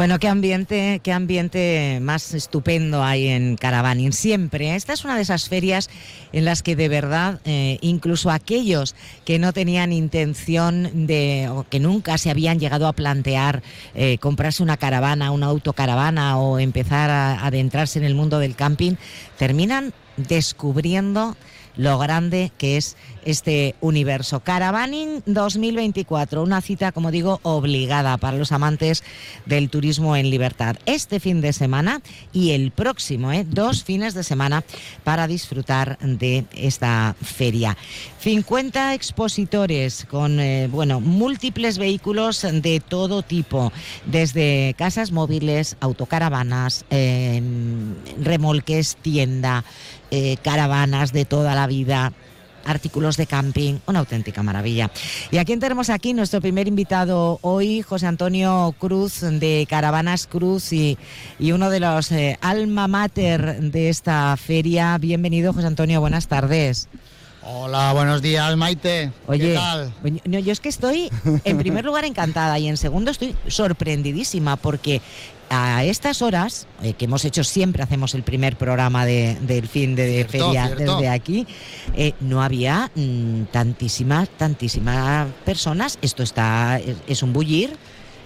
[0.00, 4.74] Bueno, qué ambiente, qué ambiente más estupendo hay en Caravaning siempre.
[4.74, 5.90] Esta es una de esas ferias
[6.32, 8.94] en las que de verdad, eh, incluso aquellos
[9.26, 13.62] que no tenían intención de, o que nunca se habían llegado a plantear
[13.94, 18.94] eh, comprarse una caravana, una autocaravana o empezar a adentrarse en el mundo del camping,
[19.36, 21.36] terminan descubriendo
[21.76, 24.40] lo grande que es este universo.
[24.40, 29.02] Caravaning 2024, una cita, como digo, obligada para los amantes
[29.46, 30.76] del turismo en libertad.
[30.86, 32.02] Este fin de semana
[32.32, 33.46] y el próximo, ¿eh?
[33.48, 34.64] dos fines de semana
[35.04, 37.76] para disfrutar de esta feria.
[38.20, 43.72] 50 expositores con, eh, bueno, múltiples vehículos de todo tipo,
[44.06, 47.42] desde casas móviles, autocaravanas, eh,
[48.20, 49.64] remolques, tienda,
[50.10, 52.12] eh, caravanas de toda la vida
[52.64, 54.90] artículos de camping, una auténtica maravilla.
[55.30, 60.72] Y a quién tenemos aquí nuestro primer invitado hoy, José Antonio Cruz de Caravanas Cruz
[60.72, 60.98] y,
[61.38, 64.98] y uno de los eh, alma mater de esta feria.
[64.98, 66.88] Bienvenido, José Antonio, buenas tardes.
[67.42, 69.12] Hola, buenos días, Maite.
[69.26, 69.94] Oye, ¿Qué tal?
[70.26, 71.10] No, yo es que estoy,
[71.44, 75.00] en primer lugar, encantada y en segundo estoy sorprendidísima porque
[75.50, 79.94] a estas horas, eh, que hemos hecho siempre, hacemos el primer programa de, del fin
[79.96, 80.94] de, Cierto, feria cierto.
[80.96, 81.46] desde aquí,
[81.96, 85.98] eh, no había mm, tantísimas, tantísimas personas.
[86.02, 87.76] Esto está, es, es un bullir.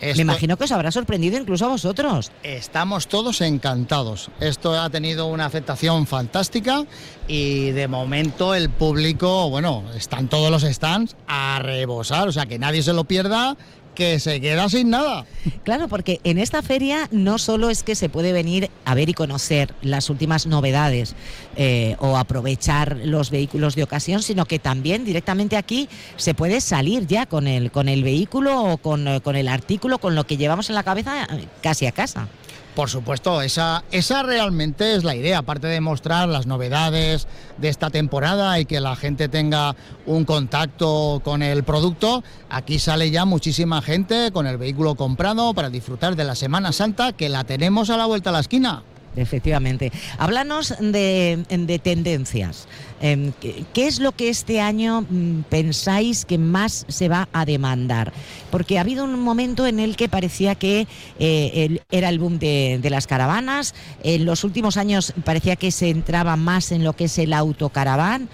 [0.00, 2.30] Esto- Me imagino que os habrá sorprendido incluso a vosotros.
[2.42, 4.28] Estamos todos encantados.
[4.40, 6.84] Esto ha tenido una aceptación fantástica
[7.26, 12.58] y de momento el público, bueno, están todos los stands a rebosar, o sea que
[12.58, 13.56] nadie se lo pierda,
[13.94, 15.26] que se queda sin nada.
[15.64, 19.14] Claro, porque en esta feria no solo es que se puede venir a ver y
[19.14, 21.14] conocer las últimas novedades
[21.56, 27.06] eh, o aprovechar los vehículos de ocasión, sino que también directamente aquí se puede salir
[27.06, 30.36] ya con el, con el vehículo o con, eh, con el artículo, con lo que
[30.36, 32.28] llevamos en la cabeza eh, casi a casa.
[32.74, 37.90] Por supuesto, esa, esa realmente es la idea, aparte de mostrar las novedades de esta
[37.90, 39.76] temporada y que la gente tenga
[40.06, 45.70] un contacto con el producto, aquí sale ya muchísima gente con el vehículo comprado para
[45.70, 48.82] disfrutar de la Semana Santa que la tenemos a la vuelta a la esquina.
[49.16, 49.92] Efectivamente.
[50.18, 52.66] Háblanos de, de tendencias.
[53.00, 53.32] Em,
[53.72, 58.12] ¿qué, es lo que este año mm, pensáis que más se va a demandar?
[58.50, 60.86] Porque ha habido un momento en el que parecía que
[61.18, 63.74] eh, era el boom de, de las caravanas.
[64.02, 68.28] En los últimos años parecía que se entraba más en lo que es el autocaraván.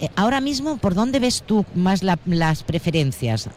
[0.00, 3.48] Eh, ahora mismo, ¿por dónde ves tú más la- las preferencias?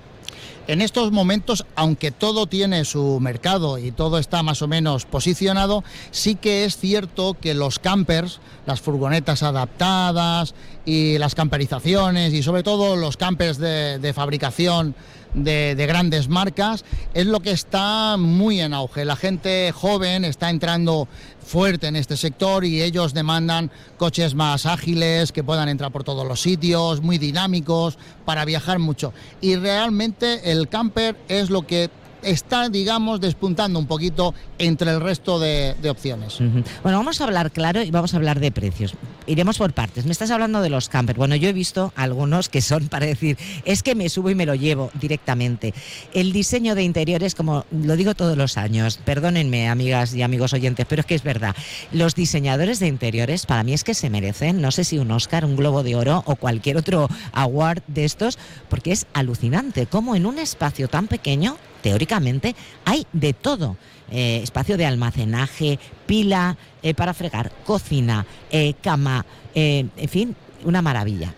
[0.68, 5.82] En estos momentos, aunque todo tiene su mercado y todo está más o menos posicionado,
[6.12, 10.56] sí que es cierto que los campers, las furgonetas adaptadas
[10.86, 14.94] y las camperizaciones y sobre todo los campers de, fabricación
[15.34, 19.06] de grandes marcas es lo que está muy en auge.
[19.06, 21.08] La gente joven está entrando
[21.48, 26.28] fuerte en este sector y ellos demandan coches más ágiles, que puedan entrar por todos
[26.28, 29.14] los sitios, muy dinámicos, para viajar mucho.
[29.42, 31.90] Y realmente el camper es lo que
[32.28, 36.38] está, digamos, despuntando un poquito entre el resto de, opciones.
[36.84, 38.94] Bueno, vamos a hablar claro y vamos a hablar de precios.
[39.26, 40.06] Iremos por partes.
[40.06, 41.18] Me estás hablando de los campers.
[41.18, 44.46] Bueno, yo he visto algunos que son para decir, es que me subo y me
[44.46, 45.74] lo llevo directamente.
[46.14, 50.86] El diseño de interiores, como lo digo todos los años, perdónenme, amigas y amigos oyentes,
[50.90, 51.56] pero es que es verdad.
[51.92, 55.46] Los diseñadores de interiores, para mí es que se merecen, no sé si un Oscar,
[55.46, 58.38] un Globo de Oro o cualquier otro award de estos,
[58.70, 62.54] porque es alucinante cómo en un espacio tan pequeño, teóricamente,
[62.84, 63.78] hay de todo.
[64.12, 71.34] Eh, espacio de almacenaje, pila eh, para fregar, cocina, eh, cama, en fin, una maravilla.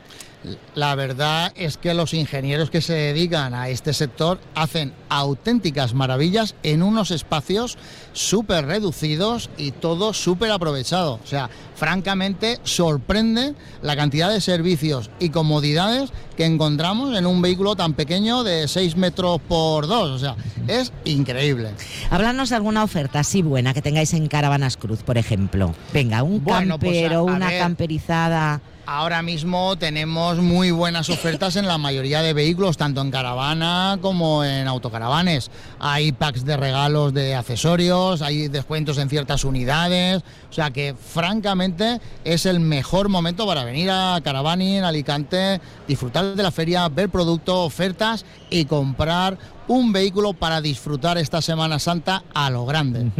[0.73, 6.55] La verdad es que los ingenieros que se dedican a este sector hacen auténticas maravillas
[6.63, 7.77] en unos espacios
[8.13, 11.19] súper reducidos y todo súper aprovechado.
[11.21, 17.75] O sea, francamente sorprende la cantidad de servicios y comodidades que encontramos en un vehículo
[17.75, 20.09] tan pequeño de 6 metros por 2.
[20.11, 20.35] O sea,
[20.69, 21.71] es increíble.
[22.11, 25.75] Háblanos de alguna oferta así buena que tengáis en Caravanas Cruz, por ejemplo.
[25.93, 27.59] Venga, un Bueno, pues, camper a- o a una ver.
[27.59, 28.61] camperizada.
[28.91, 34.43] Ahora mismo tenemos muy buenas ofertas en la mayoría de vehículos, tanto en caravana como
[34.43, 35.51] en autocaravanes.
[35.79, 42.01] Hay packs de regalos de accesorios, hay descuentos en ciertas unidades, o sea que francamente
[42.23, 47.09] es el mejor momento para venir a Caravani en Alicante, disfrutar de la feria, ver
[47.09, 49.37] productos, ofertas y comprar
[49.67, 53.11] un vehículo para disfrutar esta Semana Santa a lo grande.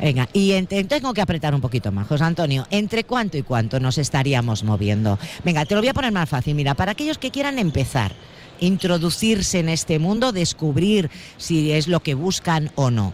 [0.00, 2.66] Venga, y tengo que apretar un poquito más, José Antonio.
[2.70, 5.16] ¿Entre cuánto y cuánto nos estaríamos moviendo?
[5.44, 6.56] Venga, te lo voy a poner más fácil.
[6.56, 8.12] Mira, para aquellos que quieran empezar,
[8.58, 13.12] introducirse en este mundo, descubrir si es lo que buscan o no.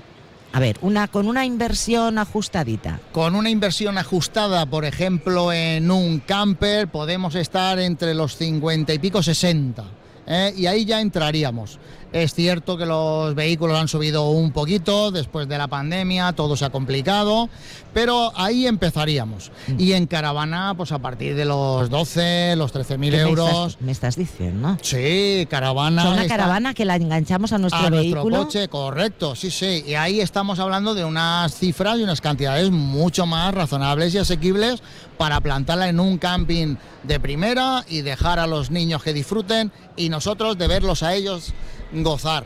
[0.55, 3.01] A ver, una, con una inversión ajustadita.
[3.11, 9.01] Con una inversión ajustada, por ejemplo, en un camper, podemos estar entre los 50 y
[9.01, 9.85] pico 60.
[10.27, 10.53] ¿Eh?
[10.57, 11.79] Y ahí ya entraríamos.
[12.15, 16.65] Es cierto que los vehículos han subido un poquito después de la pandemia, todo se
[16.65, 17.49] ha complicado,
[17.93, 19.51] pero ahí empezaríamos.
[19.67, 19.81] Mm.
[19.81, 23.79] Y en caravana, pues a partir de los 12, los 13.000 euros.
[23.81, 24.79] Me estás, diciendo?
[24.81, 26.09] Sí, caravana.
[26.09, 28.23] una caravana que la enganchamos a nuestro vehículo.
[28.23, 29.83] Nuestro coche, correcto, sí, sí.
[29.85, 34.85] Y ahí estamos hablando de unas cifras y unas cantidades mucho más razonables y asequibles
[35.17, 40.09] para plantarla en un camping de primera y dejar a los niños que disfruten y
[40.09, 41.55] nosotros de verlos a ellos
[41.93, 42.45] gozar.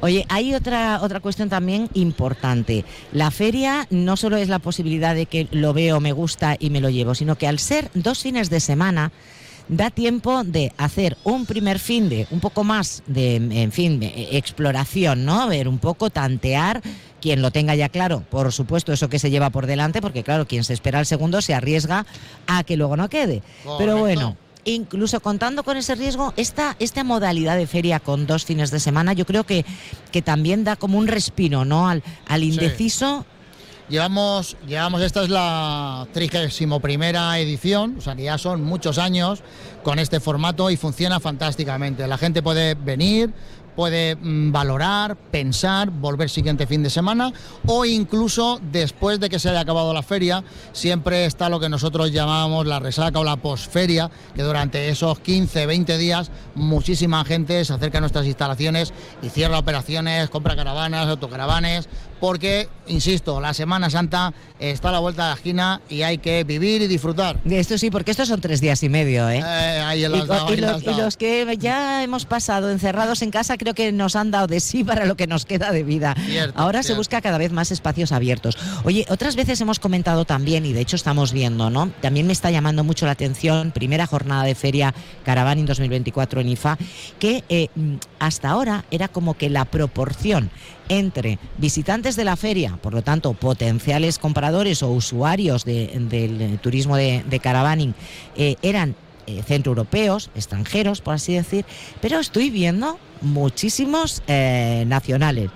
[0.00, 2.84] Oye, hay otra, otra cuestión también importante.
[3.12, 6.80] La feria no solo es la posibilidad de que lo veo, me gusta y me
[6.80, 9.12] lo llevo, sino que al ser dos fines de semana,
[9.68, 14.28] da tiempo de hacer un primer fin de un poco más de, en fin, de
[14.32, 15.46] exploración, ¿no?
[15.48, 16.80] Ver un poco, tantear,
[17.20, 20.46] quien lo tenga ya claro, por supuesto, eso que se lleva por delante, porque claro,
[20.46, 22.06] quien se espera al segundo se arriesga
[22.46, 23.42] a que luego no quede.
[23.78, 28.70] Pero bueno incluso contando con ese riesgo, esta, esta modalidad de feria con dos fines
[28.70, 29.64] de semana, yo creo que,
[30.12, 31.88] que también da como un respiro ¿no?
[31.88, 33.24] al, al indeciso.
[33.88, 39.42] Llevamos, llevamos, esta es la 31 primera edición, o sea que ya son muchos años
[39.82, 42.06] con este formato y funciona fantásticamente.
[42.06, 43.32] La gente puede venir,
[43.78, 47.32] puede mm, valorar, pensar, volver siguiente fin de semana
[47.64, 50.42] o incluso después de que se haya acabado la feria,
[50.72, 55.66] siempre está lo que nosotros llamamos la resaca o la posferia, que durante esos 15,
[55.66, 58.92] 20 días muchísima gente se acerca a nuestras instalaciones
[59.22, 61.88] y cierra operaciones, compra caravanas, autocaravanes,
[62.20, 66.44] porque, insisto, la Semana Santa está a la vuelta de la esquina y hay que
[66.44, 67.38] vivir y disfrutar.
[67.48, 69.38] Esto sí, porque estos son tres días y medio, ¿eh?
[69.38, 74.30] eh ahí y, los, que ya hemos pasado encerrados en casa creo que nos han
[74.30, 76.16] dado de sí para lo que nos queda de vida.
[76.54, 78.56] Ahora se busca cada vez más espacios abiertos.
[78.84, 81.90] Oye, otras veces hemos comentado también, y de hecho estamos viendo, ¿no?
[82.00, 84.94] También me está llamando mucho la atención, primera jornada de feria
[85.24, 86.78] Caravaning 2024 en IFA,
[87.18, 87.68] que eh,
[88.18, 90.50] hasta ahora era como que la proporción
[90.88, 97.40] entre visitantes de la feria, por lo tanto, potenciales compradores o usuarios del turismo de,
[97.42, 97.94] caravaning,
[98.36, 98.94] eh, eran
[99.26, 101.64] eh, centroeuropeos, extranjeros, por así decir,
[102.00, 105.50] pero estoy viendo muchísimos eh, nacionales.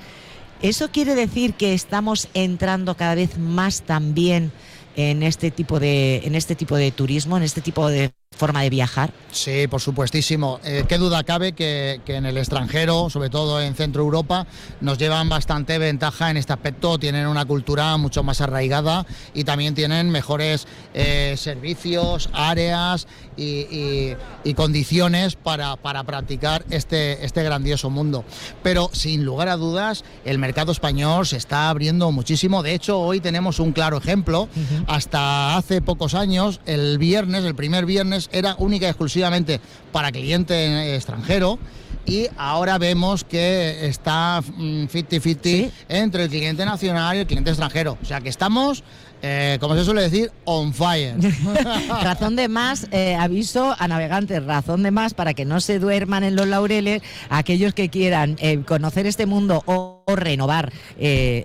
[0.60, 4.52] ¿Eso quiere decir que estamos entrando cada vez más también
[4.96, 8.70] en este tipo de, en este tipo de turismo, en este tipo de forma de
[8.70, 9.12] viajar?
[9.30, 10.60] Sí, por supuestísimo.
[10.64, 14.46] Eh, qué duda cabe que, en el extranjero, sobre todo en Centro Europa,
[14.80, 16.98] nos llevan bastante ventaja en este aspecto.
[16.98, 23.06] Tienen una cultura mucho más arraigada y también tienen mejores eh, servicios, áreas
[23.36, 24.14] y,
[24.54, 28.24] condiciones para, para, practicar este, este grandioso mundo.
[28.62, 32.62] Pero sin lugar a dudas, el mercado español se está abriendo muchísimo.
[32.62, 34.48] De hecho, hoy tenemos un claro ejemplo.
[34.86, 39.60] Hasta hace pocos años, el viernes, el primer viernes, era única y exclusivamente
[39.90, 41.58] para cliente extranjero
[42.06, 47.98] y ahora vemos que está 50-50 mm, entre el cliente nacional y el cliente extranjero.
[48.02, 48.82] O sea que estamos
[49.22, 51.14] eh, como se suele decir, on fire.
[52.02, 56.24] razón de más, eh, aviso a navegantes, razón de más para que no se duerman
[56.24, 60.72] en los laureles aquellos que quieran eh, conocer este mundo o, renovar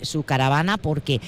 [0.01, 1.21] su caravana, porque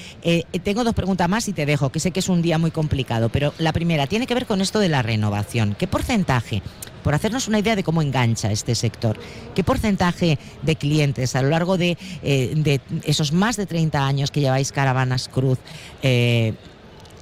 [0.62, 3.28] tengo dos preguntas más y te dejo, que sé que es un día muy complicado,
[3.28, 5.74] pero la primera tiene que ver con esto de la renovación.
[5.78, 6.60] ¿Qué porcentaje?
[7.02, 9.18] Por hacernos una idea de cómo engancha este sector.
[9.54, 11.96] ¿Qué porcentaje de clientes a lo largo de,
[13.04, 15.58] esos más de 30 años que lleváis Caravanas Cruz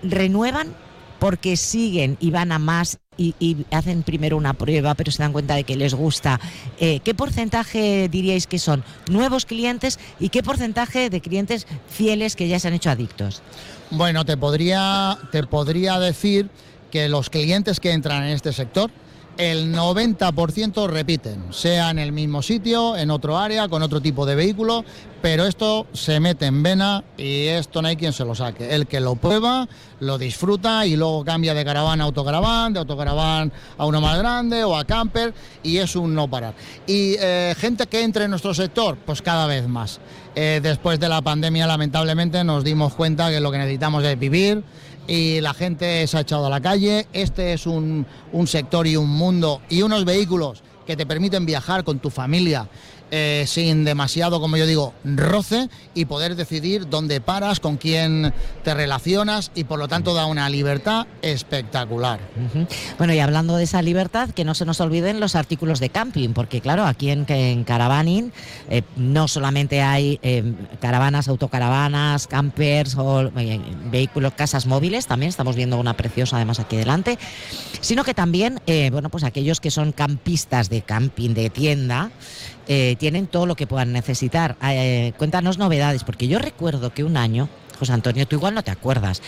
[0.03, 0.75] renuevan
[1.19, 5.57] porque siguen y van a más y, hacen primero una prueba, pero se dan cuenta
[5.57, 6.39] de que les gusta.
[6.79, 12.47] Eh, ¿Qué porcentaje diríais que son nuevos clientes y qué porcentaje de clientes fieles que
[12.47, 13.43] ya se han hecho adictos?
[13.91, 16.49] Bueno, te podría, te podría decir
[16.93, 18.91] que los clientes que entran en este sector,
[19.39, 24.35] el 90% repiten, sea en el mismo sitio, en otro área, con otro tipo de
[24.35, 24.85] vehículo,
[25.23, 28.75] pero esto se mete en vena y esto no hay quien se lo saque.
[28.75, 29.69] El que lo prueba,
[30.01, 34.65] lo disfruta y luego cambia de caravana a autocaraván, de autocaraván a uno más grande
[34.65, 36.55] o a camper y es un no parar.
[36.89, 40.01] Y eh, gente que entre en nuestro sector, pues cada vez más.
[40.35, 44.63] Eh, después de la pandemia, lamentablemente, nos dimos cuenta que lo que necesitamos es vivir
[45.09, 47.09] y la gente se ha echado a la calle.
[47.13, 48.07] Este es un,
[48.47, 52.69] sector y un mundo y unos vehículos que te permiten viajar con tu familia
[53.11, 58.33] eh, sin demasiado, como yo digo, roce y poder decidir dónde paras, con quién
[58.65, 62.21] te relacionas y por lo tanto da una libertad espectacular.
[62.99, 66.31] Bueno, y hablando de esa libertad, que no se nos olviden los artículos de camping,
[66.31, 68.33] porque claro, aquí en, en Caravaning
[68.69, 73.31] eh, no solamente hay eh, caravanas, autocaravanas, campers o
[73.91, 77.19] vehículos, casas móviles, también estamos viendo una preciosa además aquí delante,
[77.81, 78.61] sino que también,
[78.91, 82.11] bueno, pues aquellos que son campistas de camping, de tienda,
[82.71, 84.57] eh, tienen todo lo que puedan necesitar.
[84.63, 88.71] Eh, cuéntanos novedades, porque yo recuerdo que un año, José Antonio, tú igual no te
[88.71, 89.23] acuerdas,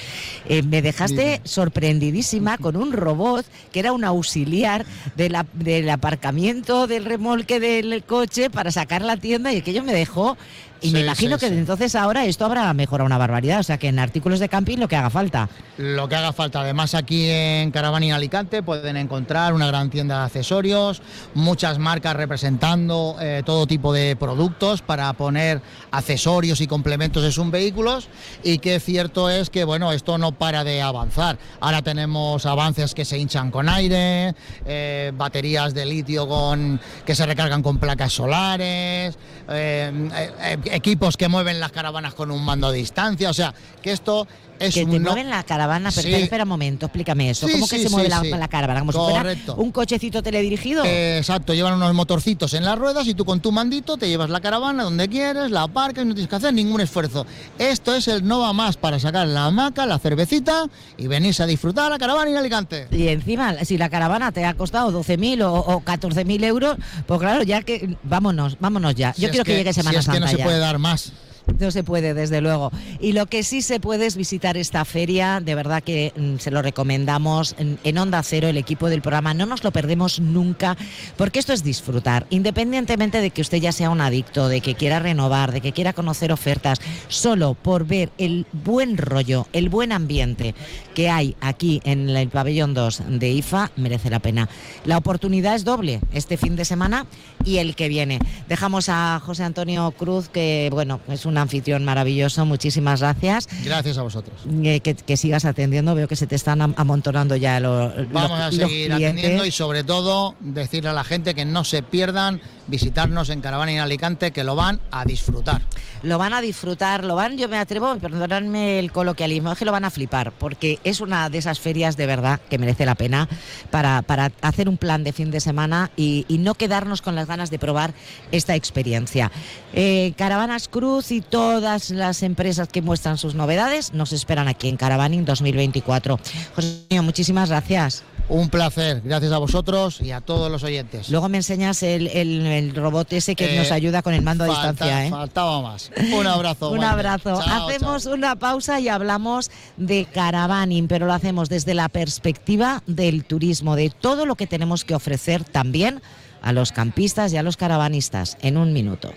[0.49, 4.85] eh, me dejaste sorprendidísima con un robot que era un auxiliar
[5.15, 10.37] del aparcamiento del remolque del coche para sacar la tienda y aquello me dejó
[10.82, 13.99] y me imagino que entonces ahora esto habrá mejorado una barbaridad, o sea que en
[13.99, 15.49] artículos de camping lo que haga falta.
[15.76, 16.60] Lo que haga falta.
[16.60, 21.02] Además aquí en Caravana Alicante pueden encontrar una gran tienda de accesorios,
[21.34, 25.60] muchas marcas representando eh, todo tipo de productos para poner
[25.90, 28.08] accesorios y complementos de sus vehículos
[28.42, 31.38] y que cierto es que bueno, esto no para de avanzar.
[31.60, 34.34] Ahora tenemos avances que se hinchan con aire,
[34.64, 39.18] eh, baterías de litio con, que se recargan con placas solares,
[39.50, 44.26] eh, equipos que mueven las caravanas con un mando a distancia, o sea, que esto
[44.61, 47.49] es que un te mueven la caravana, pero espera un momento, explícame eso.
[47.50, 48.80] ¿Cómo que se mueve la, caravana?
[48.80, 49.54] ¿Como Correcto.
[49.57, 50.85] un cochecito teledirigido?
[50.85, 54.40] exacto, llevan unos motorcitos en las ruedas y tú con tu mandito te llevas la
[54.40, 57.26] caravana donde quieres, la aparcas y no tienes que hacer ningún esfuerzo.
[57.59, 60.66] Esto es el Nova Más para sacar la hamaca, la cervecita
[60.99, 62.87] y venirse a disfrutar la caravana en Alicante.
[62.90, 66.76] Y encima, si la caravana te ha costado 12.000 o, o 14.000 euros,
[67.07, 69.14] pues claro, ya que vámonos, vámonos ya.
[69.16, 71.12] Yo quiero que, llegue Semana si es que no se puede dar más.
[71.59, 72.70] No se puede, desde luego.
[73.00, 76.50] Y lo que sí se puede es visitar esta feria, de verdad que mm, se
[76.50, 80.76] lo recomendamos en, Onda Cero, el equipo del programa, no nos lo perdemos nunca,
[81.16, 85.00] porque esto es disfrutar, independientemente de que usted ya sea un adicto, de que quiera
[85.00, 90.54] renovar, de que quiera conocer ofertas, solo por ver el buen rollo, el buen ambiente
[90.94, 94.49] que hay aquí en el pabellón 2 de IFA, merece la pena.
[94.85, 97.06] La oportunidad es doble este fin de semana
[97.44, 98.18] y el que viene.
[98.49, 102.44] Dejamos a José Antonio Cruz, que bueno, es un anfitrión maravilloso.
[102.46, 103.49] Muchísimas gracias.
[103.64, 104.40] Gracias a vosotros.
[104.62, 105.94] Eh, que, sigas atendiendo.
[105.94, 107.92] Veo que se te están amontonando ya los.
[108.12, 112.40] Vamos a seguir atendiendo y sobre todo decirle a la gente que no se pierdan
[112.70, 115.60] visitarnos en Caravana en Alicante, que lo van a disfrutar.
[116.02, 119.72] Lo van a disfrutar, lo van, yo me atrevo, perdonadme el coloquialismo, es que lo
[119.72, 123.28] van a flipar, porque es una de esas ferias de verdad que merece la pena
[123.70, 127.50] para, para hacer un plan de fin de semana y, no quedarnos con las ganas
[127.50, 127.92] de probar
[128.32, 129.30] esta experiencia.
[129.75, 134.77] Eh, Caravanas Cruz y todas las empresas que muestran sus novedades nos esperan aquí en
[134.77, 136.19] Caravaning 2024.
[136.55, 138.03] José, muchísimas gracias.
[138.31, 141.11] Un placer, gracias a vosotros y a todos los oyentes.
[141.11, 145.07] Luego me enseñas el, robot ese que nos eh, ayuda con el mando a distancia.
[145.07, 145.11] ¿eh?
[145.11, 145.91] Faltaba más.
[146.12, 146.71] Un abrazo.
[146.71, 147.41] Un abrazo.
[147.41, 153.75] hacemos una pausa y hablamos de caravaning, pero lo hacemos desde la perspectiva del turismo,
[153.75, 156.00] de todo lo que tenemos que ofrecer también
[156.41, 158.39] a los campistas y a los caravanistas.
[158.43, 159.12] En un minuto.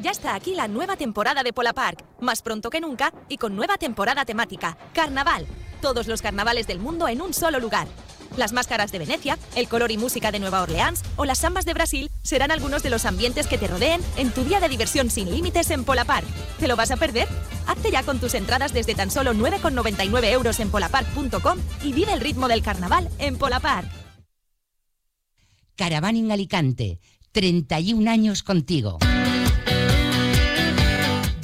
[0.00, 3.56] Ya está aquí la nueva temporada de Pola Park, más pronto que nunca y con
[3.56, 5.46] nueva temporada temática, Carnaval
[5.80, 7.88] todos los carnavales del mundo en un solo lugar.
[8.36, 11.74] Las máscaras de Venecia, el color y música de Nueva Orleans o las sambas de
[11.74, 15.30] Brasil serán algunos de los ambientes que te rodeen en tu día de diversión sin
[15.30, 16.26] límites en Polapark.
[16.58, 17.28] ¿Te lo vas a perder?
[17.66, 22.20] Hazte ya con tus entradas desde tan solo 9,99 euros en polapark.com y vive el
[22.20, 23.88] ritmo del carnaval en Polapark.
[25.76, 27.00] Caravana en Alicante,
[27.32, 28.98] 31 años contigo.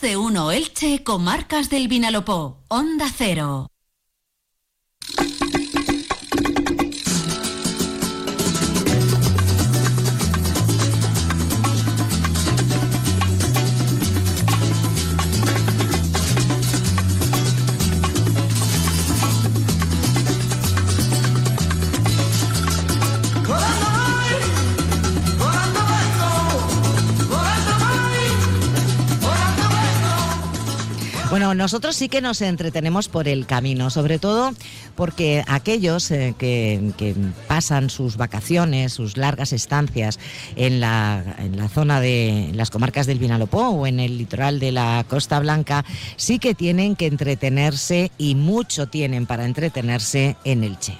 [0.00, 2.58] De uno Elche, comarcas del Vinalopó.
[2.68, 3.66] Onda Cero.
[31.54, 34.52] Nosotros sí que nos entretenemos por el camino, sobre todo
[34.96, 37.14] porque aquellos eh, que, que,
[37.46, 40.18] pasan sus vacaciones, sus largas estancias
[40.56, 44.72] en la, en la zona de las comarcas del Vinalopó o en el litoral de
[44.72, 45.84] la Costa Blanca,
[46.16, 50.98] sí que tienen que entretenerse y mucho tienen para entretenerse en el Che.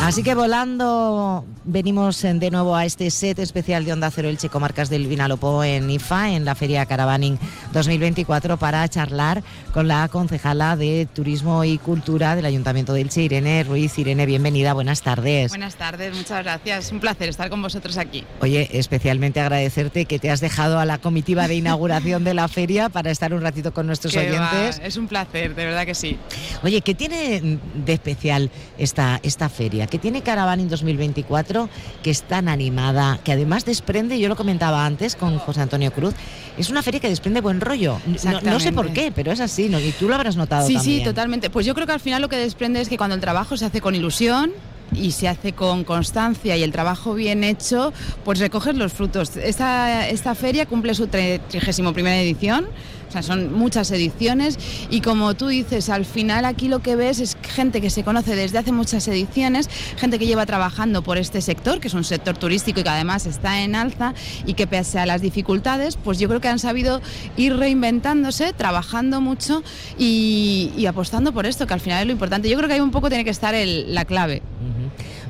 [0.00, 4.88] Así que volando venimos de nuevo a este set especial de Onda Cero Elche Comarcas
[4.88, 7.38] del Vinalopó en IFA, en la Feria Caravaning
[7.72, 9.42] 2024, para charlar
[9.74, 13.98] con la concejala de Turismo y Cultura del Ayuntamiento de Elche, Irene Ruiz.
[13.98, 15.50] Irene, bienvenida, buenas tardes.
[15.50, 16.90] Buenas tardes, muchas gracias.
[16.92, 18.24] Un placer estar con vosotros aquí.
[18.40, 22.88] Oye, especialmente agradecerte que te has dejado a la comitiva de inauguración de la feria
[22.88, 24.80] para estar un ratito con nuestros Qué oyentes.
[24.80, 26.16] va, Es un placer, de verdad que sí.
[26.62, 29.87] Oye, ¿qué tiene de especial esta, esta feria?
[29.90, 31.68] ¿Qué tiene Caravaning 2024
[32.02, 36.14] que es tan animada, que además desprende, yo lo comentaba antes con José Antonio Cruz,
[36.56, 37.98] es una feria que desprende buen rollo.
[38.24, 39.80] No, no sé por qué, pero es así, ¿no?
[39.80, 40.98] Y tú lo habrás notado Sí, también.
[40.98, 41.50] sí, totalmente.
[41.50, 43.64] Pues yo creo que al final lo que desprende es que cuando el trabajo se
[43.64, 44.52] hace con ilusión
[44.94, 47.92] y se hace con constancia y el trabajo bien hecho,
[48.24, 49.36] pues recoges los frutos.
[49.36, 52.66] Esta, esta feria cumple su 31 primera edición.
[53.08, 54.58] O sea, son muchas ediciones
[54.90, 58.36] y como tú dices, al final aquí lo que ves es gente que se conoce
[58.36, 62.36] desde hace muchas ediciones, gente que lleva trabajando por este sector, que es un sector
[62.36, 64.12] turístico y que además está en alza
[64.44, 67.00] y que pese a las dificultades, pues yo creo que han sabido
[67.38, 69.62] ir reinventándose, trabajando mucho
[69.96, 72.50] y, y apostando por esto, que al final es lo importante.
[72.50, 74.42] Yo creo que ahí un poco tiene que estar el- la clave.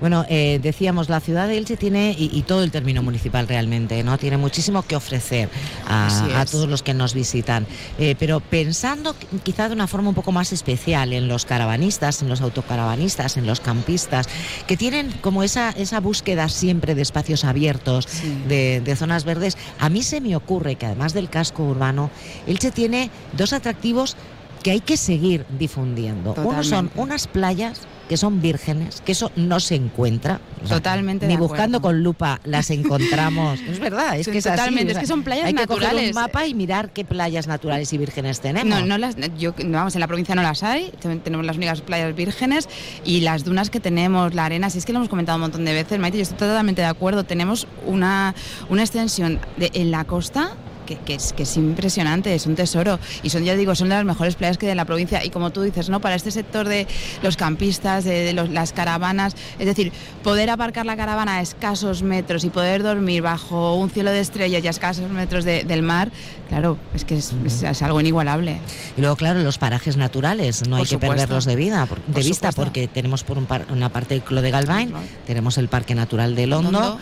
[0.00, 4.02] Bueno, eh, decíamos, la ciudad de Elche tiene, y, y todo el término municipal realmente,
[4.04, 4.18] ¿no?
[4.18, 5.48] Tiene muchísimo que ofrecer
[5.88, 7.66] a, todos los que nos visitan.
[7.98, 12.22] Eh, pero pensando qu- quizá de una forma un poco más especial en los caravanistas,
[12.22, 14.28] en los autocaravanistas, en los campistas,
[14.66, 18.42] que tienen como esa, esa búsqueda siempre de espacios abiertos, Sí.
[18.48, 22.10] de, de zonas verdes, a mí se me ocurre que además del casco urbano,
[22.46, 24.16] Elche tiene dos atractivos
[24.62, 26.34] que hay que seguir difundiendo.
[26.44, 30.40] Uno son unas playas que son vírgenes, que eso no se encuentra.
[30.64, 33.60] O sea, Totalmente Ni de buscando con lupa las encontramos.
[33.68, 35.66] es verdad, es que es así, totalmente, o sea, es que son playas hay que
[35.66, 36.16] coger naturales.
[36.16, 38.80] un mapa y mirar qué playas naturales y vírgenes tenemos.
[38.80, 41.56] No, no las, yo, no, vamos, en la provincia no las hay, ten- tenemos las
[41.58, 42.66] únicas playas vírgenes
[43.04, 45.66] y las dunas que tenemos, la arena, si es que lo hemos comentado un montón
[45.66, 48.34] de veces, Maite, yo estoy totalmente de acuerdo, tenemos una,
[48.70, 50.52] una extensión de- en la costa
[50.88, 53.96] que, que es, que es impresionante, es un tesoro y son, ya digo, son de
[53.96, 56.00] las mejores playas que hay en la provincia y como tú dices, ¿no?
[56.00, 56.86] Para este sector de
[57.22, 62.02] los campistas, de, de los- las caravanas, es decir, poder aparcar la caravana a escasos
[62.02, 65.82] metros y poder dormir bajo un cielo de estrellas y a escasos metros de- del
[65.82, 66.10] mar,
[66.48, 68.58] claro, es que es- es- es algo inigualable.
[68.96, 72.12] Y luego, claro, los parajes naturales, no Por hay que perderlos de, vida, por- de
[72.12, 72.62] Por vista, supuesto.
[72.62, 74.92] porque tenemos por un par- una parte el Clo de Galvain,
[75.26, 76.68] tenemos el Parque Natural de Londo.
[76.68, 76.98] Hondo.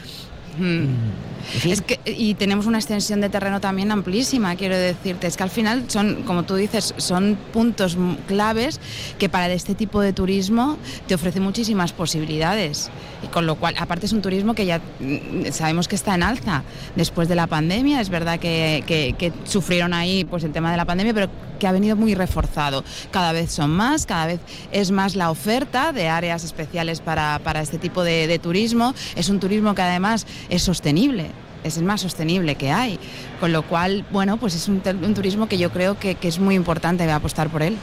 [0.59, 1.73] En fin.
[1.73, 5.27] Es que, y tenemos una extensión de terreno también amplísima, quiero decirte.
[5.29, 8.81] Es que al final son, como tú dices, son puntos claves
[9.19, 12.91] que para este tipo de turismo te ofrece muchísimas posibilidades.
[13.23, 16.23] Y con lo cual, aparte es un turismo que ya mm, sabemos que está en
[16.25, 16.65] alza
[16.97, 18.01] después de la pandemia.
[18.01, 21.67] Es verdad que, que- que sufrieron ahí pues el tema de la pandemia, pero que
[21.67, 22.85] ha venido muy reforzado.
[23.11, 24.41] Cada vez son más, cada vez
[24.73, 28.95] es más la oferta de áreas especiales para, para este tipo de, de turismo.
[29.15, 31.31] Es un turismo que además es sostenible.
[31.65, 32.99] Es el más sostenible que hay.
[33.41, 36.55] Con lo cual, bueno, pues es un, turismo que yo creo que, que es muy
[36.55, 37.77] importante apostar por él.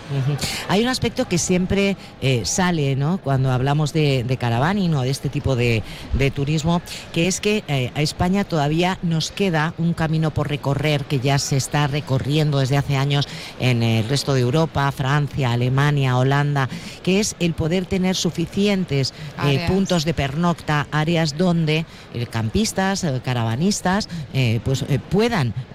[0.67, 3.19] Hay un aspecto que siempre eh, sale ¿no?
[3.19, 7.63] cuando hablamos de, de caravaning o de este tipo de, de turismo, que es que
[7.67, 12.59] eh, a España todavía nos queda un camino por recorrer que ya se está recorriendo
[12.59, 13.27] desde hace años
[13.59, 16.69] en el resto de Europa, Francia, Alemania, Holanda,
[17.03, 19.13] que es el poder tener suficientes
[19.45, 21.85] eh, puntos de pernocta, áreas donde
[22.31, 24.07] campistas, caravanistas,
[24.63, 24.99] pues eh,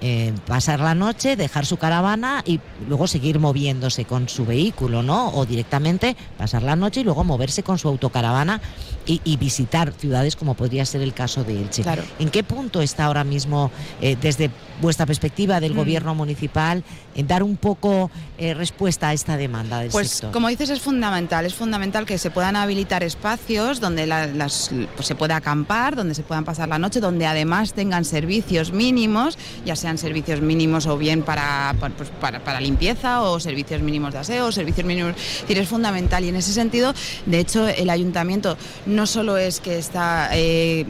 [0.00, 5.28] eh, pasar la noche, dejar su caravana y luego seguir moviéndose con su vehículo, ¿no?
[5.34, 8.60] O directamente pasar la noche y luego moverse con su autocaravana
[9.04, 11.82] y, y visitar ciudades como podría ser el caso de Elche.
[11.82, 12.02] Claro.
[12.18, 14.50] ¿En qué punto está ahora mismo, eh, desde
[14.80, 15.76] vuestra perspectiva del Mm.
[15.76, 16.84] gobierno municipal,
[17.16, 20.30] en dar un poco eh, respuesta a esta demanda del Pues sector?
[20.30, 25.08] como dices es fundamental, es fundamental que se puedan habilitar espacios donde la- las, pues,
[25.08, 29.76] se pueda acampar, donde se puedan pasar la noche, donde además tengan servicios mínimos, ya
[29.76, 34.86] sean servicios mínimos o bien pues, para, para limpieza o servicios mínimos de aseo, servicios
[34.86, 35.14] mínimos,
[35.48, 36.24] es es fundamental.
[36.24, 36.94] Y en ese sentido,
[37.26, 40.86] de hecho, el ayuntamiento no solo es que está eh,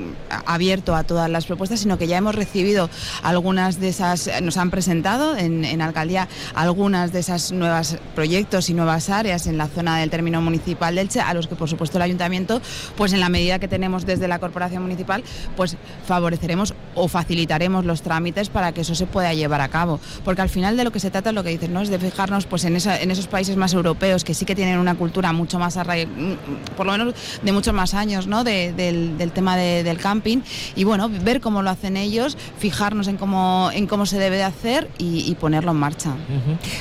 [0.46, 2.90] abierto a todas las propuestas, sino que ya hemos recibido
[3.22, 9.10] algunas de esas, nos han presentado en, alcaldía algunas de esas nuevas proyectos y nuevas
[9.10, 12.02] áreas en la zona del término municipal de Elche, a los que por supuesto el
[12.02, 12.60] ayuntamiento,
[12.96, 15.22] pues en la medida que tenemos desde la corporación municipal,
[15.56, 15.76] pues
[16.06, 20.00] favoreceremos o facilitaremos los trámites que eso se pueda llevar a cabo.
[20.24, 21.80] Porque al final de lo que se trata, lo que dices, ¿no?
[21.80, 24.94] es de fijarnos pues, en, en esos países más europeos que sí que tienen una
[24.94, 26.12] cultura mucho más arraigada,
[26.76, 28.44] por lo menos de muchos más años, ¿no?
[28.44, 30.38] del, tema del camping.
[30.76, 34.44] Y bueno, ver cómo lo hacen ellos, fijarnos en cómo, en cómo se debe de
[34.44, 36.14] hacer y, ponerlo en marcha.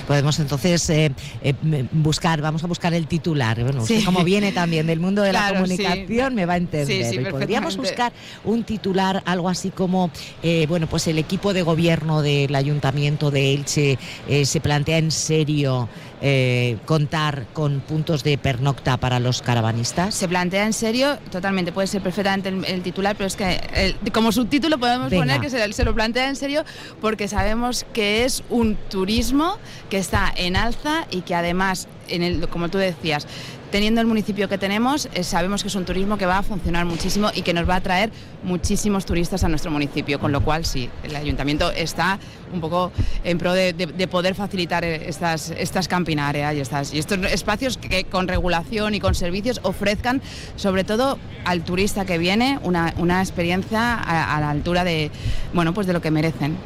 [0.08, 1.12] Podemos entonces eh,
[1.44, 1.54] eh,
[1.92, 3.62] buscar, vamos a buscar el titular.
[3.62, 7.30] Bueno, como viene también del mundo de la comunicación, me va a entender.
[7.30, 8.12] podríamos buscar
[8.44, 10.10] un titular, algo así como
[10.44, 14.00] eh, bueno, pues el equipo de gobierno del Ayuntamiento de Elche
[14.30, 15.90] eh, se plantea en serio
[16.22, 20.16] eh, contar con puntos de pernocta para los caravanistas?
[20.16, 24.78] Se plantea en serio, totalmente, puede ser perfectamente el, titular, pero es que como subtítulo
[24.78, 26.64] podemos poner que se, lo plantea en serio
[27.02, 29.58] porque sabemos que es un turismo
[29.90, 33.28] que está en alza y que además, en el, como tú decías,
[33.72, 36.86] teniendo el municipio que tenemos, eh, sabemos que es un turismo que va a funcionar
[36.86, 38.12] muchísimo y que nos va a traer
[38.44, 42.20] muchísimos turistas a nuestro municipio, con lo cual sí, el ayuntamiento está
[42.52, 42.92] un poco
[43.24, 43.74] en pro de,
[44.10, 49.00] poder facilitar eh, estas, estas campinarias y, estas, y estos espacios que con regulación y
[49.00, 50.22] con servicios ofrezcan
[50.56, 55.12] sobre todo al turista que viene una, experiencia a, la altura de,
[55.54, 56.58] bueno, pues de lo que merecen.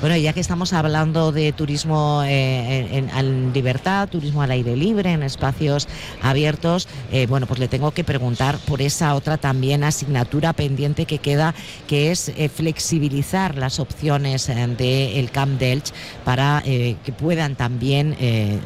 [0.00, 5.22] Bueno, ya que estamos hablando de turismo eh, en, libertad, turismo al aire libre, en
[5.22, 5.88] espacios
[6.20, 11.18] abiertos, eh, bueno, pues le tengo que preguntar por esa otra también asignatura pendiente que
[11.18, 11.54] queda,
[11.86, 15.92] que es flexibilizar las opciones de el Camp Delch
[16.24, 18.58] para eh, que puedan también eh,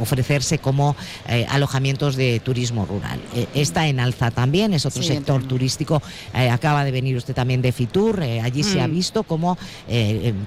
[0.00, 0.96] ofrecerse como
[1.28, 3.20] eh, alojamientos de turismo rural.
[3.54, 6.02] está en alza también, es otro sector turístico.
[6.32, 8.92] acaba de venir usted también de Fitur, allí se ha mm.
[8.92, 9.58] visto como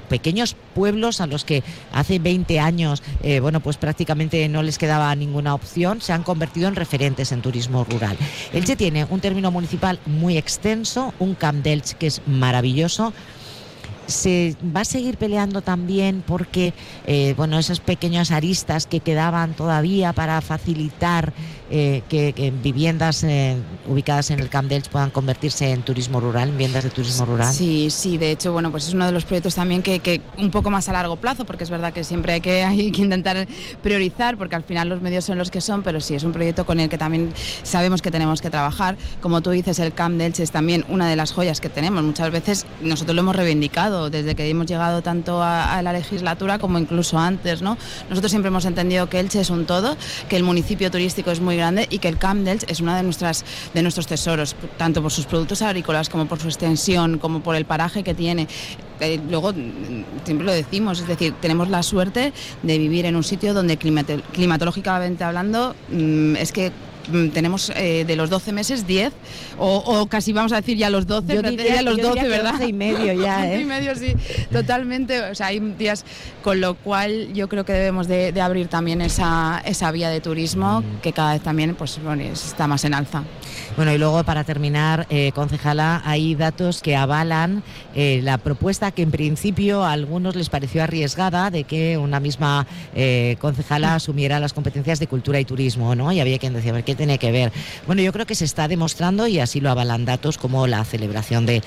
[0.10, 3.04] pequeños pueblos a los que hace 20 años,
[3.42, 7.84] bueno, pues prácticamente no les quedaba ninguna opción, se han convertido en referentes en turismo
[7.84, 8.18] rural.
[8.54, 13.14] Elche tiene un término municipal muy extenso, un Camp Delch que es maravilloso,
[14.12, 16.74] se va a seguir peleando también porque
[17.06, 21.34] eh, bueno esas pequeñas aristas que quedaban todavía para facilitar
[21.74, 23.56] eh, que, viviendas eh,
[23.88, 27.54] ubicadas en el Camp Delch puedan convertirse en turismo rural, en viviendas de turismo rural.
[27.54, 30.70] Sí, sí, de hecho, bueno, pues es uno de los proyectos también que, un poco
[30.70, 33.48] más a largo plazo, porque es verdad que siempre hay que, hay que intentar
[33.82, 36.66] priorizar, porque al final los medios son los que son, pero sí, es un proyecto
[36.66, 38.98] con el que también sabemos que tenemos que trabajar.
[39.22, 42.04] Como tú dices, el Camp Delch es también una de las joyas que tenemos.
[42.04, 46.60] Muchas veces nosotros lo hemos reivindicado desde que hemos llegado tanto a, a la legislatura
[46.60, 47.78] como incluso antes, ¿no?
[48.10, 49.96] Nosotros siempre hemos entendido que Elche es un todo,
[50.28, 53.46] que el municipio turístico es muy y que el Camp Delch es uno de, nuestras,
[53.74, 57.66] de nuestros tesoros, tanto por sus productos agrícolas como por su extensión, como por el
[57.66, 58.48] paraje que tiene.
[59.00, 59.54] Eh, luego,
[60.24, 65.24] siempre lo decimos, es decir, tenemos la suerte de vivir en un sitio donde climatológicamente
[65.24, 66.91] hablando mm, es que Mm,
[67.34, 69.14] tenemos eh, de los 12 meses 10,
[69.58, 72.54] o, casi vamos a decir ya los 12, yo diría, los 12, ¿verdad?
[72.54, 73.62] 12 y medio ya, ¿eh?
[73.62, 74.14] y medio, sí,
[74.52, 75.22] totalmente.
[75.22, 76.06] O sea, hay días,
[76.44, 80.82] con lo cual yo creo que debemos de, abrir también esa, esa vía de turismo
[80.82, 81.02] mm.
[81.02, 83.24] que cada vez también pues, bueno, está más en alza.
[83.78, 87.64] Bueno, y luego para terminar, eh, concejala, hay datos que avalan
[87.96, 92.68] eh, la propuesta que en principio a algunos les pareció arriesgada de que una misma
[92.94, 96.12] eh, concejala asumiera las competencias de cultura y turismo, ¿no?
[96.12, 97.54] Y había quien decía, a ver, ¿qué tiene que ver?
[97.88, 101.46] Bueno, yo creo que se está demostrando y así lo avalan datos como la celebración
[101.46, 101.62] de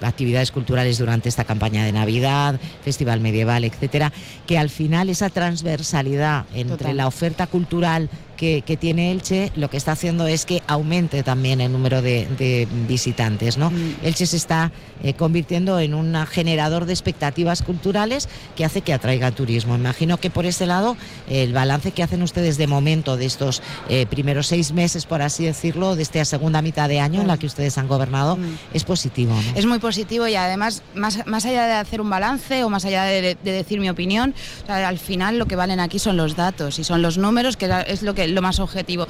[0.00, 4.12] actividades culturales durante esta campaña de Navidad, Festival Medieval, etcétera,
[4.46, 9.92] que al final esa transversalidad entre la oferta cultural que, tiene Elche lo que está
[9.92, 13.56] haciendo es que aumente también el número de, visitantes.
[13.56, 13.70] ¿no?
[13.70, 13.94] Mm.
[14.02, 19.30] Elche se está eh, convirtiendo en un generador de expectativas culturales que hace que atraiga
[19.30, 19.74] turismo.
[19.74, 20.96] Imagino que por ese lado
[21.28, 25.44] el balance que hacen ustedes de momento de estos eh, primeros seis meses, por así
[25.44, 28.58] decirlo, de esta segunda mitad de año en la que ustedes han gobernado, mm.
[28.74, 29.34] es positivo.
[29.54, 33.04] Es muy positivo y además, más, más allá de hacer un balance o más allá
[33.04, 34.34] de, decir mi opinión,
[34.68, 38.02] al final lo que valen aquí son los datos y son los números, que es
[38.02, 39.06] lo que lo más objetivo.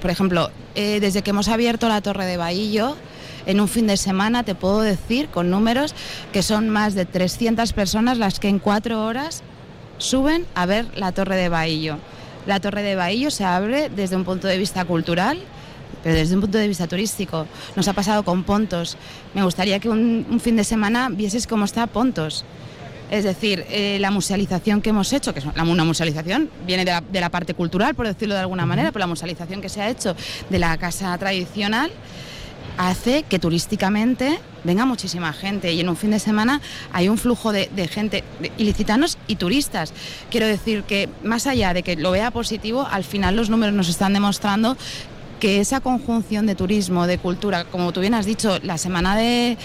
[0.00, 2.96] por ejemplo, eh, desde que hemos abierto la Torre de Bahillo,
[3.46, 5.94] en un fin de semana te puedo decir con números
[6.32, 9.42] que son más de 300 personas las que en cuatro horas
[9.98, 11.98] suben a ver la Torre de Bahillo.
[12.46, 15.38] La Torre de Bahillo se abre desde un punto de vista cultural,
[16.02, 17.46] pero desde un punto de vista turístico.
[17.76, 18.96] Nos ha pasado con Pontos.
[19.34, 22.44] Me gustaría que un, un fin de semana vieses cómo está Pontos.
[23.10, 27.28] Es decir, eh, la musealización que hemos hecho, que es una musealización, viene de la,
[27.28, 30.14] parte cultural, por decirlo de alguna manera, pero la musealización que se ha hecho
[30.48, 31.90] de la casa tradicional
[32.78, 36.60] hace que turísticamente venga muchísima gente y en un fin de semana
[36.92, 38.24] hay un flujo de, gente,
[38.58, 39.92] ilicitanos y turistas.
[40.30, 43.88] Quiero decir que más allá de que lo vea positivo, al final los números nos
[43.88, 44.76] están demostrando
[45.40, 49.56] que esa conjunción de turismo, de cultura, como tú bien has dicho, la semana de,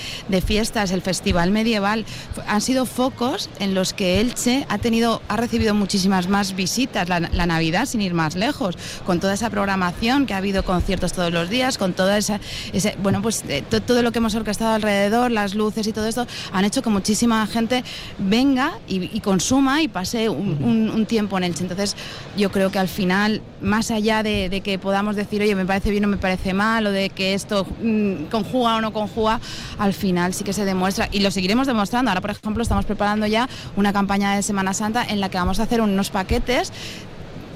[0.43, 2.05] fiestas, el festival medieval,
[2.47, 7.19] han sido focos en los que Elche ha tenido, ha recibido muchísimas más visitas, la,
[7.45, 11.49] Navidad sin ir más lejos, con toda esa programación que ha habido conciertos todos los
[11.49, 12.39] días, con toda esa,
[12.73, 16.25] ese, bueno, pues eh, todo lo que hemos orquestado alrededor, las luces y todo esto,
[16.51, 17.83] han hecho que muchísima gente
[18.17, 21.63] venga y, consuma y pase un, tiempo en Elche.
[21.63, 21.95] Entonces,
[22.37, 25.89] yo creo que al final, más allá de, de que podamos decir, oye, me parece
[25.89, 29.39] bien o me parece mal, o de que esto mm, conjuga o no conjuga,
[29.79, 32.11] al final sí que se demuestra y lo seguiremos demostrando.
[32.11, 35.59] Ahora, por ejemplo, estamos preparando ya una campaña de Semana Santa en la que vamos
[35.59, 36.71] a hacer unos paquetes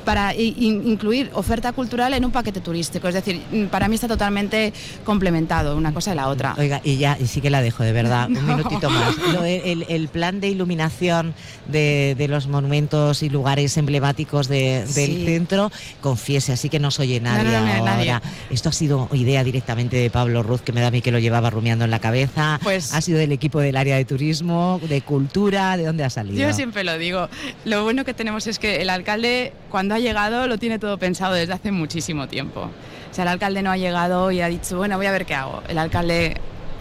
[0.09, 3.07] para incluir oferta cultural en un paquete turístico.
[3.07, 6.55] Es decir, mm, para mí está totalmente complementado una cosa y la otra.
[6.57, 9.15] Oiga, y ya, y sí que la dejo, de verdad, un minutito más.
[9.45, 11.35] el, plan de iluminación
[11.67, 17.55] de, los monumentos y lugares emblemáticos del centro, confiese, así que no soy oye nadie
[17.55, 18.23] ahora.
[18.49, 21.19] Esto ha sido idea directamente de Pablo Ruz, que me da a mí que lo
[21.19, 22.59] llevaba rumiando en la cabeza.
[22.63, 26.39] Pues, ha sido del equipo del área de turismo, de cultura, ¿de dónde ha salido?
[26.39, 27.29] Yo siempre lo digo.
[27.63, 31.33] Lo bueno que tenemos es que el alcalde, cuando ha llegado lo tiene todo pensado
[31.33, 32.61] desde hace muchísimo tiempo.
[32.61, 35.35] O sea, el alcalde no ha llegado y ha dicho, bueno, voy a ver qué
[35.35, 35.61] hago.
[35.67, 36.35] El alcalde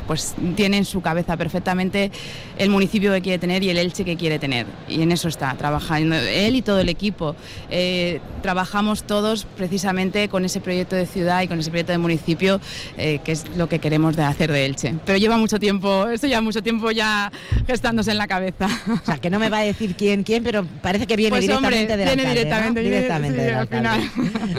[0.09, 2.11] pues tiene en su cabeza perfectamente
[2.57, 4.67] el municipio que quiere tener y el Elche que quiere tener.
[4.89, 7.37] Y en eso está trabajando él y todo el equipo.
[7.71, 12.61] Eh, trabajamos todos precisamente con ese proyecto de ciudad y con ese proyecto de municipio,
[12.97, 14.95] eh, que es lo que queremos de hacer de Elche.
[15.05, 17.31] Pero lleva mucho tiempo, esto lleva mucho tiempo ya
[17.67, 18.67] gestándose en la cabeza.
[18.89, 21.43] O sea, que no me va a decir quién, quién, pero parece que viene pues
[21.43, 24.11] directamente hombre, viene directamente, directamente al final.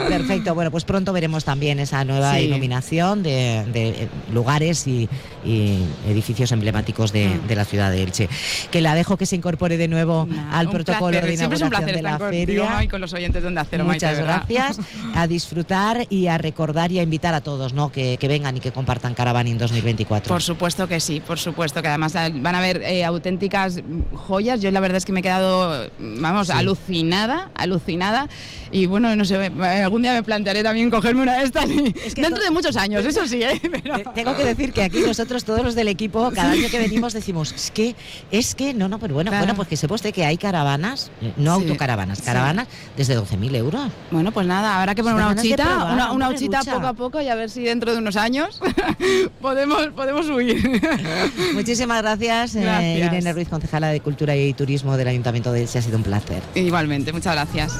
[0.08, 5.08] Perfecto, bueno, pues pronto veremos también esa nueva iluminación de, de lugares y,
[5.44, 7.46] y edificios emblemáticos mm.
[7.46, 8.28] de, la ciudad de Elche.
[8.70, 12.84] Que la dejo que se incorpore de nuevo al protocolo de inauguración de la feria.
[12.84, 14.78] Y con los oyentes de Hacer, Muchas gracias.
[15.14, 17.90] A disfrutar y a recordar y a invitar a todos ¿no?
[17.90, 20.28] que, vengan y que compartan Caravana en 2024.
[20.28, 23.80] Por supuesto que sí, por supuesto que además van a ver eh, auténticas
[24.14, 24.60] joyas.
[24.60, 28.28] Yo la verdad es que me he quedado, vamos, alucinada, alucinada.
[28.70, 32.50] Y bueno, no sé, algún día me plantearé también cogerme una de estas dentro de
[32.50, 33.60] muchos años, eso sí, ¿eh?
[34.14, 37.52] Tengo que decir que aquí nosotros todos los del equipo, cada año que venimos decimos,
[37.52, 37.94] es que,
[38.30, 41.52] es que, no, no, pero bueno, bueno, pues que se poste que hay caravanas, no
[41.52, 43.90] autocaravanas, caravanas desde 12.000 euros.
[44.10, 47.28] Bueno, pues nada, habrá que poner una huchita, una, una huchita poco a poco y
[47.28, 48.60] a ver si dentro de unos años
[49.40, 50.80] podemos, podemos huir.
[51.54, 53.12] Muchísimas gracias, eh, gracias.
[53.12, 56.42] Irene Ruiz, concejala de Cultura y Turismo del Ayuntamiento de Elche, ha sido un placer.
[56.54, 57.72] Igualmente, muchas gracias.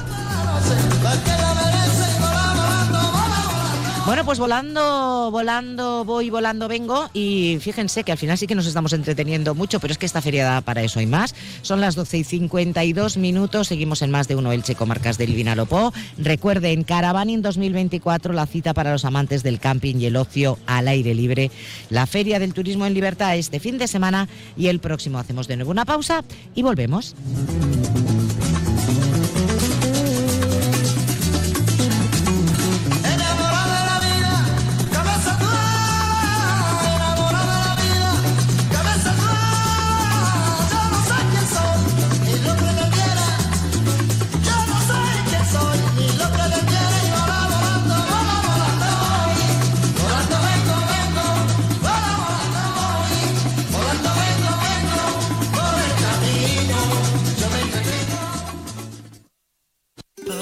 [4.03, 8.65] Bueno, pues volando, volando, voy, volando, vengo y fíjense que al final sí que nos
[8.65, 11.35] estamos entreteniendo mucho, pero es que esta feria da para eso y más.
[11.61, 15.93] Son las 12 y 52 minutos, seguimos en más de uno Elche, comarcas del Vinalopó.
[16.17, 21.13] Recuerden, Caravaning 2024, la cita para los amantes del camping y el ocio al aire
[21.13, 21.51] libre.
[21.89, 25.57] La Feria del Turismo en Libertad este fin de semana y el próximo hacemos de
[25.57, 26.23] nuevo una pausa
[26.55, 27.15] y volvemos.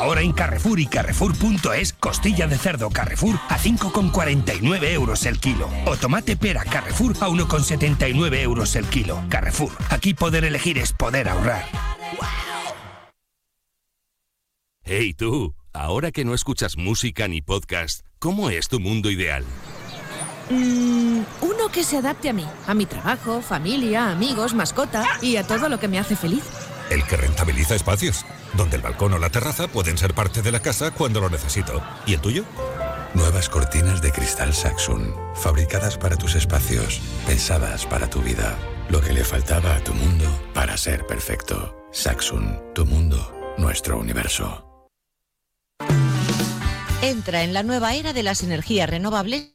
[0.00, 5.68] Ahora en Carrefour y Carrefour.es, costilla de cerdo Carrefour a 5,49 euros el kilo.
[5.84, 9.22] O tomate pera Carrefour a 1,79 euros el kilo.
[9.28, 11.66] Carrefour, aquí poder elegir es poder ahorrar.
[14.84, 19.44] Hey tú, ahora que no escuchas música ni podcast, ¿cómo es tu mundo ideal?
[20.48, 25.46] Mm, uno que se adapte a mí, a mi trabajo, familia, amigos, mascota y a
[25.46, 26.42] todo lo que me hace feliz.
[26.90, 30.60] El que rentabiliza espacios donde el balcón o la terraza pueden ser parte de la
[30.60, 31.82] casa cuando lo necesito.
[32.06, 32.44] ¿Y el tuyo?
[33.14, 38.56] Nuevas cortinas de cristal Saxon, fabricadas para tus espacios, pensadas para tu vida.
[38.88, 41.76] Lo que le faltaba a tu mundo para ser perfecto.
[41.92, 44.66] Saxon, tu mundo, nuestro universo.
[47.02, 49.54] Entra en la nueva era de las energías renovables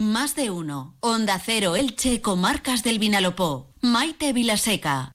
[0.00, 0.96] Más de uno.
[1.00, 3.74] Onda Cero Elche, Comarcas del Vinalopó.
[3.82, 5.12] Maite Vilaseca.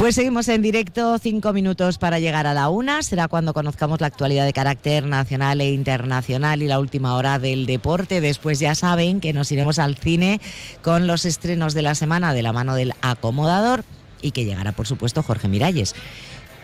[0.00, 3.02] Pues seguimos en directo, cinco minutos para llegar a la una.
[3.02, 7.66] Será cuando conozcamos la actualidad de carácter nacional e internacional y la última hora del
[7.66, 8.22] deporte.
[8.22, 10.40] Después ya saben que nos iremos al cine
[10.80, 13.84] con los estrenos de la semana de la mano del acomodador
[14.22, 15.94] y que llegará, por supuesto, Jorge Miralles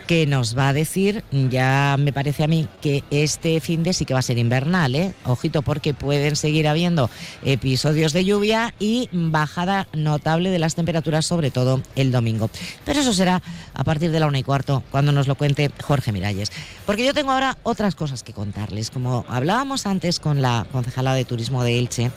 [0.07, 4.05] que nos va a decir, ya me parece a mí, que este fin de sí
[4.05, 5.13] que va a ser invernal, ¿eh?
[5.25, 7.09] Ojito, porque pueden seguir habiendo
[7.43, 12.49] episodios de lluvia y bajada notable de las temperaturas, sobre todo el domingo.
[12.85, 13.43] Pero eso será
[13.73, 16.51] a partir de la una y cuarto, cuando nos lo cuente Jorge Miralles.
[16.85, 18.89] Porque yo tengo ahora otras cosas que contarles.
[18.89, 22.11] Como hablábamos antes con la concejala de turismo de Elche,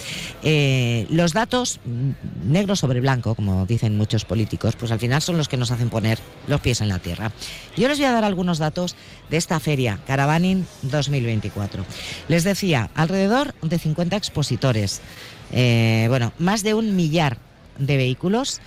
[0.45, 5.37] eh, los datos mm, negro sobre blanco, como dicen muchos políticos, pues al final son
[5.37, 7.33] los que nos hacen poner los pies en la tierra.
[7.81, 8.95] Yo les voy a dar algunos datos
[9.31, 11.83] de esta feria, Caravaning 2024.
[12.29, 15.01] Les decía, alrededor de 50 expositores,
[15.51, 17.39] eh, bueno, más de un millar
[17.79, 18.61] de vehículos,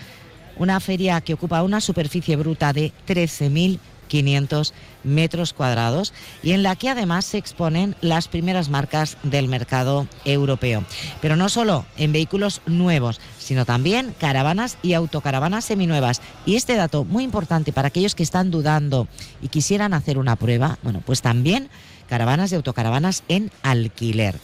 [0.57, 6.75] una feria que ocupa una superficie bruta de 13.000 500 metros cuadrados y en la
[6.75, 10.83] que además se exponen las primeras marcas del mercado europeo.
[11.21, 16.21] Pero no solo en vehículos nuevos, sino también caravanas y autocaravanas seminuevas.
[16.45, 19.07] Y este dato muy importante para aquellos que están dudando
[19.41, 21.69] y quisieran hacer una prueba, bueno, pues también
[22.07, 24.39] caravanas y autocaravanas en alquiler.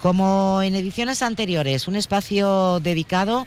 [0.00, 3.46] Como en ediciones anteriores, un espacio dedicado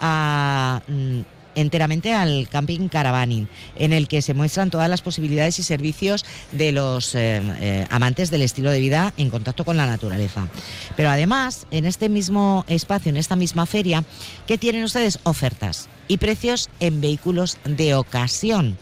[0.00, 1.20] a mm,
[1.54, 6.72] enteramente al camping caravaning, en el que se muestran todas las posibilidades y servicios de
[6.72, 10.48] los eh, eh, amantes del estilo de vida en contacto con la naturaleza.
[10.96, 14.04] Pero además, en este mismo espacio, en esta misma feria,
[14.46, 15.18] ¿qué tienen ustedes?
[15.24, 18.76] Ofertas y precios en vehículos de ocasión.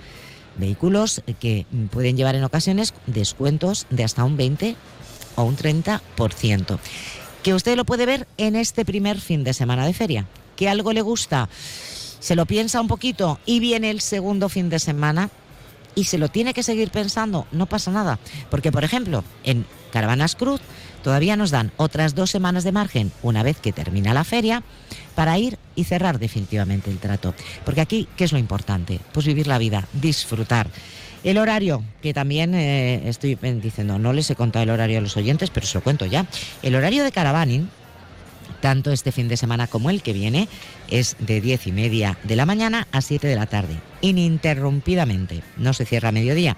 [0.56, 4.76] Vehículos que pueden llevar en ocasiones descuentos de hasta un 20
[5.36, 6.78] o un 30%.
[7.42, 10.26] Que usted lo puede ver en este primer fin de semana de feria.
[10.56, 11.48] ¿Que algo le gusta?
[12.20, 15.30] Se lo piensa un poquito y viene el segundo fin de semana
[15.94, 18.18] y se lo tiene que seguir pensando, no pasa nada.
[18.50, 20.60] Porque, por ejemplo, en Caravanas Cruz
[21.02, 24.62] todavía nos dan otras dos semanas de margen una vez que termina la feria
[25.14, 27.34] para ir y cerrar definitivamente el trato.
[27.64, 29.00] Porque aquí, ¿qué es lo importante?
[29.12, 30.68] Pues vivir la vida, disfrutar.
[31.22, 35.16] El horario, que también eh, estoy diciendo, no les he contado el horario a los
[35.18, 36.26] oyentes, pero se lo cuento ya.
[36.62, 37.68] El horario de Caravaning
[38.60, 40.48] tanto este fin de semana como el que viene,
[40.88, 45.72] es de 10 y media de la mañana a 7 de la tarde, ininterrumpidamente, no
[45.72, 46.56] se cierra a mediodía.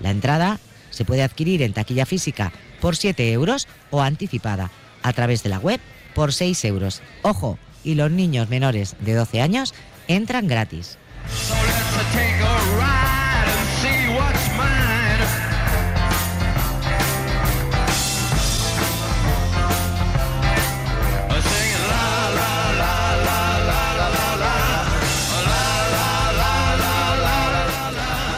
[0.00, 0.58] La entrada
[0.90, 4.70] se puede adquirir en taquilla física por 7 euros o anticipada
[5.02, 5.80] a través de la web
[6.14, 7.02] por 6 euros.
[7.22, 9.74] Ojo, y los niños menores de 12 años
[10.08, 10.98] entran gratis.